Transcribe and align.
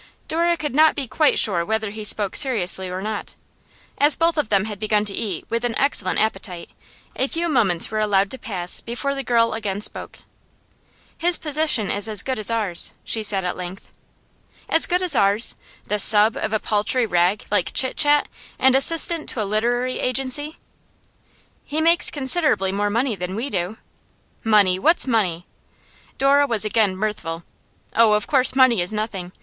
Dora 0.27 0.57
could 0.57 0.73
not 0.73 0.95
be 0.95 1.07
quite 1.07 1.37
sure 1.37 1.63
whether 1.63 1.91
he 1.91 2.03
spoke 2.03 2.35
seriously 2.35 2.89
or 2.89 3.03
not. 3.03 3.35
As 3.99 4.15
both 4.15 4.35
of 4.35 4.49
them 4.49 4.65
had 4.65 4.79
begun 4.79 5.05
to 5.05 5.13
eat 5.13 5.45
with 5.47 5.63
an 5.63 5.77
excellent 5.77 6.17
appetite, 6.19 6.71
a 7.15 7.27
few 7.27 7.47
moments 7.47 7.91
were 7.91 7.99
allowed 7.99 8.31
to 8.31 8.39
pass 8.39 8.81
before 8.81 9.13
the 9.13 9.21
girl 9.23 9.53
again 9.53 9.79
spoke. 9.79 10.17
'His 11.19 11.37
position 11.37 11.91
is 11.91 12.07
as 12.07 12.23
good 12.23 12.39
as 12.39 12.49
ours,' 12.49 12.93
she 13.03 13.21
said 13.21 13.45
at 13.45 13.55
length. 13.55 13.91
'As 14.67 14.87
good 14.87 15.03
as 15.03 15.15
ours? 15.15 15.55
The 15.85 15.99
"sub." 15.99 16.35
of 16.35 16.51
a 16.51 16.59
paltry 16.59 17.05
rag 17.05 17.45
like 17.51 17.71
Chit 17.71 17.95
Chat, 17.95 18.27
and 18.57 18.73
assistant 18.75 19.29
to 19.29 19.41
a 19.43 19.45
literary 19.45 19.99
agency!' 19.99 20.57
'He 21.63 21.79
makes 21.79 22.09
considerably 22.09 22.71
more 22.71 22.89
money 22.89 23.15
than 23.15 23.35
we 23.35 23.51
do.' 23.51 23.77
'Money! 24.43 24.79
What's 24.79 25.05
money?' 25.05 25.45
Dora 26.17 26.47
was 26.47 26.65
again 26.65 26.95
mirthful. 26.97 27.43
'Oh, 27.95 28.13
of 28.13 28.25
course 28.25 28.55
money 28.55 28.81
is 28.81 28.91
nothing! 28.91 29.31